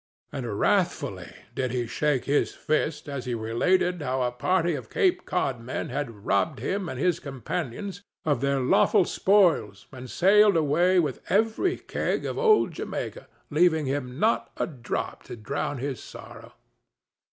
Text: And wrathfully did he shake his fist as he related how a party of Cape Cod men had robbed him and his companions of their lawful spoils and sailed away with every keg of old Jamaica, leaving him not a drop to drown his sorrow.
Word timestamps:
And 0.31 0.59
wrathfully 0.59 1.31
did 1.53 1.69
he 1.69 1.85
shake 1.85 2.25
his 2.25 2.55
fist 2.55 3.07
as 3.07 3.25
he 3.25 3.35
related 3.35 4.01
how 4.01 4.23
a 4.23 4.31
party 4.31 4.73
of 4.73 4.89
Cape 4.89 5.25
Cod 5.27 5.61
men 5.61 5.89
had 5.89 6.25
robbed 6.25 6.57
him 6.57 6.89
and 6.89 6.99
his 6.99 7.19
companions 7.19 8.01
of 8.25 8.41
their 8.41 8.59
lawful 8.61 9.05
spoils 9.05 9.85
and 9.91 10.09
sailed 10.09 10.57
away 10.57 10.99
with 10.99 11.21
every 11.29 11.77
keg 11.77 12.25
of 12.25 12.39
old 12.39 12.71
Jamaica, 12.71 13.27
leaving 13.51 13.85
him 13.85 14.17
not 14.19 14.49
a 14.57 14.65
drop 14.65 15.21
to 15.25 15.35
drown 15.35 15.77
his 15.77 16.01
sorrow. 16.01 16.53